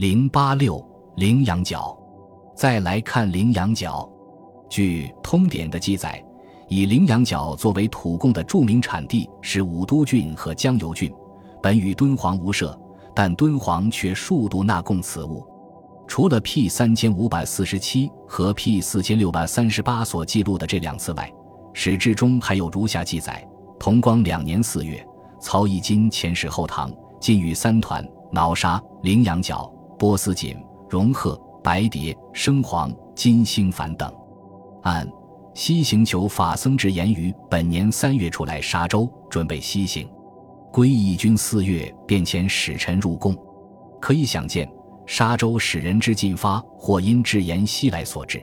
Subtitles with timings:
[0.00, 0.82] 零八六
[1.16, 1.94] 羚羊角。
[2.56, 4.10] 再来看羚羊角，
[4.66, 6.24] 据《通典》的记载，
[6.68, 11.12] 以羚羊角作为土贡的著名产地是武都郡和江油郡，
[11.62, 12.74] 本与敦煌无涉，
[13.14, 15.46] 但敦煌却数度纳贡此物。
[16.08, 21.30] 除了 P 三千五百四十七和 P 四千六百三十八所记录的这两次外，
[21.74, 23.46] 史志中还有如下记载：
[23.78, 25.06] 同光两年四月，
[25.42, 26.90] 曹义金遣使后唐，
[27.20, 29.70] 进与三团、脑沙、羚羊角、
[30.00, 30.56] 波斯锦、
[30.88, 34.10] 绒鹤、白蝶、生黄、金星幡等。
[34.82, 35.06] 按
[35.52, 40.08] 西行求法僧之言于本年三月出来沙州，准备西行。
[40.72, 43.36] 归义军四月便遣使臣入贡，
[44.00, 44.66] 可以想见。
[45.04, 48.42] 沙州使人之进发，或因至延西来所致。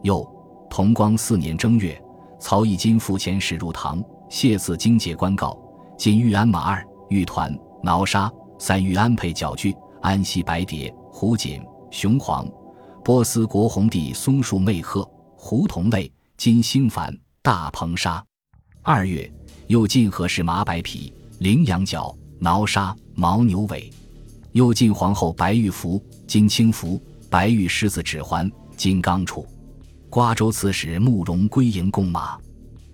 [0.00, 0.26] 又
[0.70, 2.00] 同光四年正月，
[2.38, 5.58] 曹义金复遣使入唐，谢赐经节官告，
[5.98, 12.48] 今玉安马二、玉团、挠沙三玉安配角具，安西白蝶、胡锦、雄黄、
[13.04, 18.24] 波斯国红地松树媚鹤、胡同类、金星幡、大蓬沙。
[18.82, 19.30] 二月，
[19.66, 23.92] 又进和氏麻白皮、羚羊角、挠沙、牦牛尾。
[24.52, 29.44] 又进皇后白玉符、金青符、白玉狮子指环、金刚杵。
[30.08, 32.38] 瓜州刺史慕容归营供马。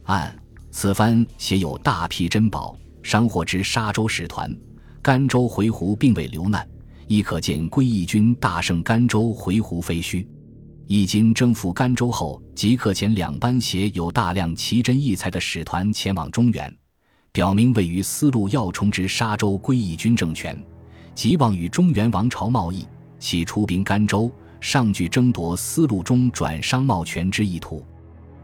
[0.05, 0.34] 按
[0.70, 4.53] 此番写有大批珍宝，商货之沙州使团、
[5.00, 6.67] 甘州回鹘并未留难，
[7.12, 10.27] 亦可见归义军大胜甘州回鹘非虚。
[10.86, 16.74] 义军征服甘州后，即刻遣两班携有大量奇珍异才的使团前往中原，
[17.30, 20.58] 表明位于丝路要冲之沙州归义军政权。
[21.14, 22.86] 即望与中原王朝贸易，
[23.18, 27.84] 其出兵甘州，上具争夺丝路中转商贸权之意图。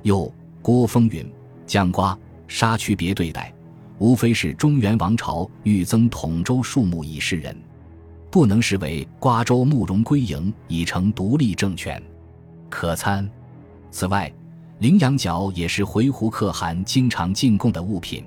[0.02, 0.30] 又
[0.60, 1.26] 郭风云
[1.66, 2.14] 将瓜
[2.46, 3.50] 沙区别对待，
[3.96, 7.56] 无非是中原王朝欲增统州数目以示人，
[8.30, 12.02] 不能视为瓜州慕容归营已成独立政权，
[12.68, 13.28] 可参。
[13.90, 14.32] 此外，
[14.80, 18.24] 羚羊角也是回鹘可汗经常进贡的物品，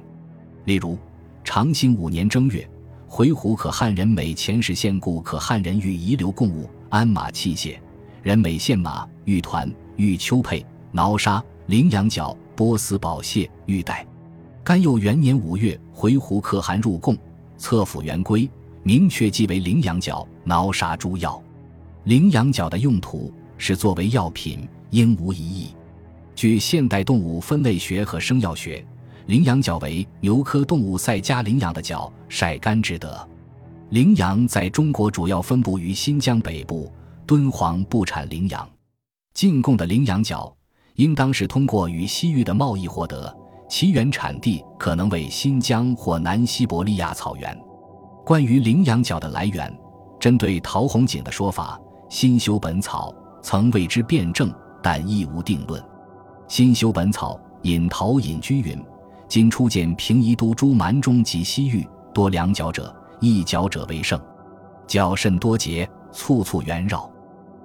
[0.66, 0.98] 例如
[1.44, 2.68] 长兴五年正月。
[3.08, 7.78] 回鹘可汗人每前使献故可汗人欲遗留贡物、鞍马器械，
[8.24, 14.08] 人每献马、玉团、玉秋佩、挠沙、羚羊角、波斯宝蟹、玉带。
[14.64, 17.18] 甘佑元年五月，回鹘可汗入贡，
[17.58, 18.50] 册府元规，
[18.84, 21.42] 明确记为羚羊角、挠杀诸药。
[22.06, 25.76] 羚羊角的用途是作为药品，应无疑义。
[26.36, 28.86] 据现代动物分类学和生药学。
[29.28, 33.26] 羚羊角为牛科动物赛加羚羊的角，晒干之德。
[33.90, 36.92] 羚羊在中国主要分布于新疆北部，
[37.28, 38.68] 敦煌不产羚羊。
[39.34, 40.54] 进贡的羚羊角，
[40.96, 43.34] 应当是通过与西域的贸易获得，
[43.70, 47.58] 其原产地可能为新疆或南西伯利亚草原。
[48.24, 49.74] 关于羚羊角的来源，
[50.20, 53.12] 针对陶弘景的说法，《新修本草》
[53.42, 55.82] 曾为之辩证，但亦无定论。
[56.48, 58.80] 《新修本草》引陶隐居云。
[59.28, 64.20] 今初见平夷都诸蛮中及西域多两角者，一角者为盛，
[64.86, 67.10] 角甚多节，簇簇圆绕。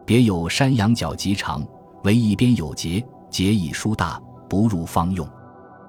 [0.04, 1.66] 别有山羊角极长，
[2.04, 5.28] 唯一边有节，节亦疏大，不入方用。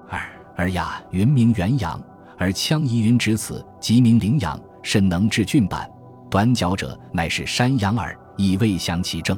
[0.08, 0.20] 二
[0.56, 1.98] 而雅云名元阳，
[2.38, 5.90] 而羌夷云指此，即名羚羊，甚能治峻板。
[6.30, 9.36] 短角者乃是山羊耳，亦未详其正。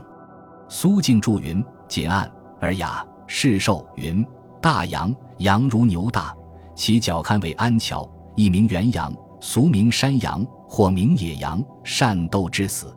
[0.69, 4.25] 苏静注云：简案而雅，世寿云。
[4.61, 6.35] 大羊，羊如牛大，
[6.75, 8.07] 其角堪为安桥，
[8.37, 9.11] 亦名元羊，
[9.41, 12.95] 俗名山羊，或名野羊，善斗之死。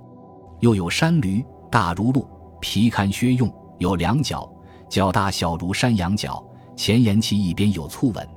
[0.60, 2.28] 又有山驴，大如鹿，
[2.60, 3.50] 皮堪靴用，
[3.80, 4.52] 有两角，
[4.90, 6.44] 角大小如山羊角。
[6.76, 8.28] 前言其一边有簇纹。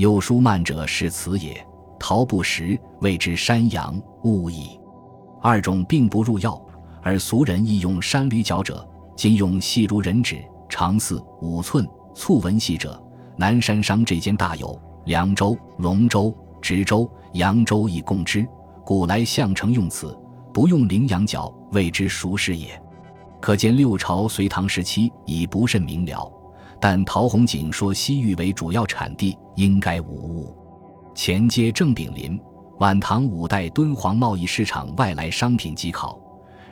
[0.00, 1.62] 有书慢者是此也。
[1.98, 4.80] 陶不识，谓之山羊，勿矣。
[5.42, 6.58] 二种并不入药，
[7.02, 11.86] 而俗人亦用山驴角者，今用细如人指，长四五寸。
[12.14, 12.98] 簇纹细者，
[13.36, 18.48] 南山商这间大有，凉州、龙州、直州、扬州亦共之。
[18.82, 20.18] 古来相承用此，
[20.50, 22.68] 不用羚羊角，谓之熟视也。
[23.38, 26.32] 可见六朝隋唐时期已不甚明了，
[26.80, 30.56] 但陶弘景说西域为主要产地，应该无误。
[31.14, 32.38] 前接郑炳麟
[32.78, 36.14] 《晚唐五代敦煌贸易市场外来商品集考》，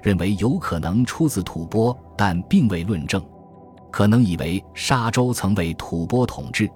[0.02, 3.22] 认为有可能出自吐蕃，但并未论证。
[3.90, 6.70] 可能以为沙州曾为吐蕃统治，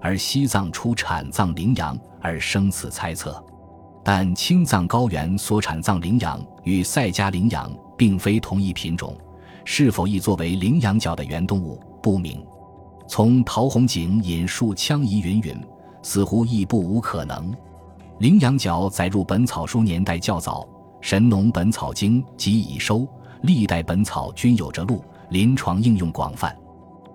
[0.00, 3.42] 而西藏出产藏羚羊而生此猜测，
[4.04, 9.16] 但青藏高原所产藏羚羊与赛加羚羊并非同一品种，
[9.64, 12.42] 是否亦作为羚羊角的原动物不明。
[13.08, 15.58] 从陶弘景引述羌夷云云，
[16.02, 17.52] 似乎亦不无可能。
[18.18, 20.68] 羚羊角载入《本草书》年代较早，
[21.00, 23.08] 神农本草经即已收，
[23.42, 26.54] 历代本草均有着录，临床应用广泛。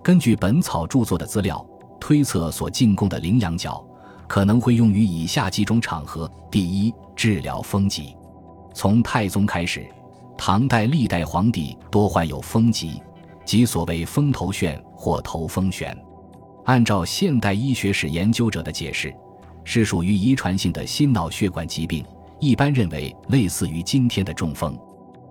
[0.01, 1.63] 根据本草著作的资料，
[1.99, 3.85] 推测所进贡的羚羊角
[4.27, 8.15] 可能会用于以下几种场合：第一，治疗风疾。
[8.73, 9.85] 从太宗开始，
[10.35, 12.99] 唐代历代皇帝多患有风疾，
[13.45, 15.95] 即所谓风头眩或头风眩。
[16.65, 19.13] 按照现代医学史研究者的解释，
[19.63, 22.05] 是属于遗传性的心脑血管疾病。
[22.39, 24.77] 一般认为类似于今天的中风，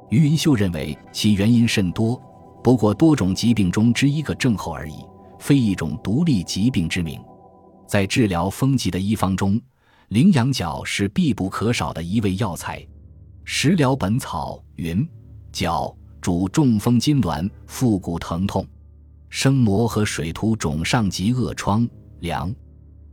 [0.09, 2.20] 于云秀认为其原因甚多，
[2.62, 5.05] 不过多种疾病中之一个症候而已，
[5.38, 7.20] 非一种独立疾病之名。
[7.87, 9.61] 在治疗风疾的医方中，
[10.09, 12.79] 羚羊角是必不可少的一味药材。
[13.44, 15.06] 《食疗本草》云：
[15.50, 18.64] 角主中风痉挛、腹股疼痛、
[19.28, 21.86] 生膜和水涂肿上及恶疮
[22.20, 22.54] 凉。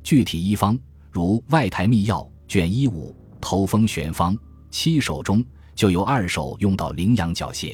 [0.04, 0.80] 具体医方
[1.12, 3.14] 如《外台秘药》卷一五。
[3.42, 4.38] 头风玄方
[4.70, 5.42] 七首中
[5.74, 7.74] 就有二首用到羚羊角泻。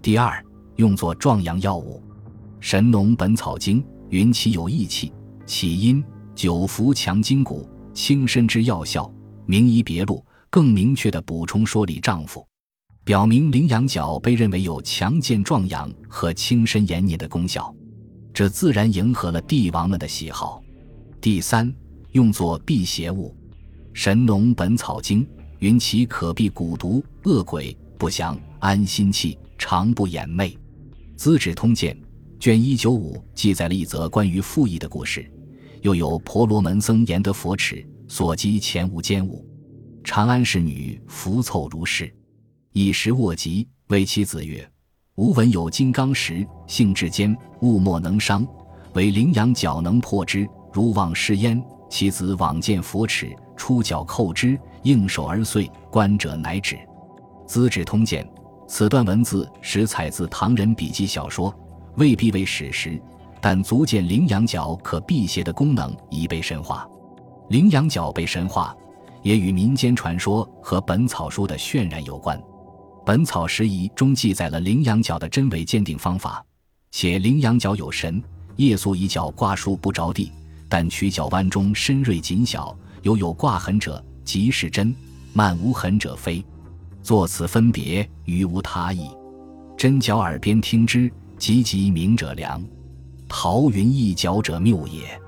[0.00, 0.40] 第二，
[0.76, 2.00] 用作壮阳药物，
[2.60, 5.12] 《神农本草经》云其有益气，
[5.44, 6.02] 起因
[6.36, 9.12] 久服强筋骨、轻身之药效，
[9.44, 12.46] 名医别录更明确地补充说理丈夫，
[13.04, 17.74] 表明羚羊角被认为有强健壮阳和轻身延年的功效，
[18.32, 20.62] 这自然迎合了帝王们的喜好。
[21.20, 21.72] 第三，
[22.12, 23.34] 用作辟邪物。
[23.92, 25.24] 《神农本草经》
[25.58, 30.50] 云：“其可避蛊毒、恶鬼不祥，安心气，常不掩昧。”
[31.16, 31.92] 《资治通鉴》
[32.38, 35.28] 卷一九五记载了一则关于赋役的故事，
[35.80, 39.44] 又有婆罗门僧言得佛齿所及前无奸物，
[40.04, 42.12] 长安侍女服凑如是，
[42.74, 44.66] 一时卧疾，谓其子曰
[45.16, 48.46] ：“吾闻有金刚石，性质坚，物莫能伤，
[48.94, 50.48] 唯羚羊角能破之。
[50.72, 53.36] 如往试焉。”其子往见佛齿。
[53.58, 55.70] 出脚扣之，应手而碎。
[55.90, 56.76] 观者乃止。
[57.44, 58.24] 《资治通鉴》
[58.66, 61.54] 此段文字实采自唐人笔记小说，
[61.96, 62.98] 未必为史实，
[63.38, 66.88] 但足见羚羊角可辟邪的功能已被神化。
[67.50, 68.74] 羚羊角被神化，
[69.20, 72.38] 也与民间传说和《本草书》的渲染有关。
[73.04, 76.44] 《本草拾遗》中记载了羚羊角的真伪鉴定方法，
[76.92, 78.22] 且羚羊角有神，
[78.56, 80.30] 夜宿以角挂树不着地，
[80.68, 82.76] 但取角弯中深锐紧小。
[83.02, 84.94] 犹有挂痕者，即是真；
[85.32, 86.44] 漫无痕者，非。
[87.02, 89.10] 作此分别，于无他意。
[89.76, 92.62] 真角耳边听之，急急鸣者良。
[93.28, 95.20] 桃云一角者谬也。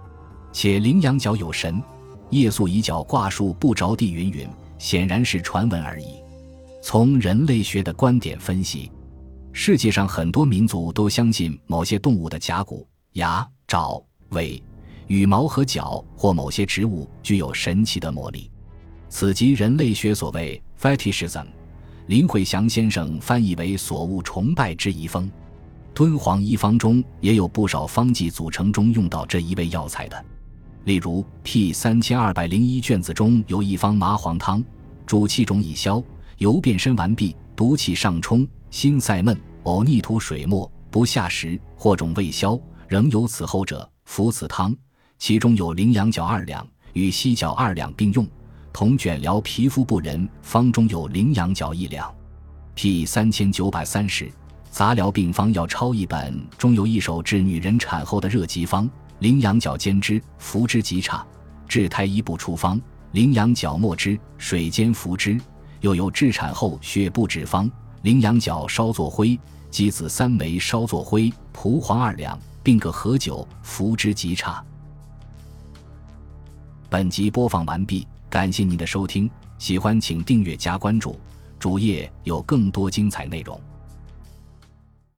[0.53, 1.83] 且羚羊角有神，
[2.31, 4.49] 夜宿以角挂树不着地，云云，
[4.79, 6.24] 显然是传闻而已。
[6.87, 8.93] 从人类学的观点分析，
[9.53, 13.99] 世界上很多民族都相信某些动物的甲骨、牙、爪、
[14.33, 14.63] 尾。
[15.07, 18.51] 羽毛和角或某些植物具有神奇的魔力，
[19.09, 21.47] 此即人类学所谓 fetishism。
[22.09, 25.33] 林慧祥先生翻译为所恶崇拜之遗风。
[25.95, 30.23] 敦煌医方中也有不少方剂组成中用到这一味药材的，
[30.85, 34.63] 例如 P 三千二百零一卷子中有一方麻黄汤，
[35.07, 36.03] 主气肿已消，
[36.39, 44.75] 油变身完毕，毒气上冲，心塞闷，呕逆吐水沫，不下食，或肿未消，仍有此后者，服此汤。
[45.19, 48.27] 其中有羚羊角二两，与犀角二两并用，
[48.73, 50.29] 同卷疗皮肤不仁。
[50.43, 52.13] 方中有羚羊角一两。
[52.75, 54.29] P 三千九百三十
[54.69, 61.25] 杂疗病方要抄一本，中有一首治女人产后的热疾方：羚羊角煎之，服之极差；
[61.69, 62.81] 治胎医不出方：
[63.13, 65.41] 羚羊角末之，水煎服之。
[65.85, 67.71] 又有治产后血不止方：
[68.05, 69.39] 羚羊角稍作灰，
[69.71, 74.65] 鸡子三枚稍作灰，蒲黄二两，并可合酒，服之极差。
[76.89, 81.21] 本集播放完毕，感谢您的收听，喜欢请订阅加关注，
[81.59, 83.61] 主页有更多精彩内容。